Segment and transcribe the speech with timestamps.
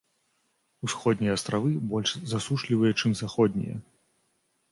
[0.87, 3.75] Усходнія астравы больш засушлівыя, чым заходнія.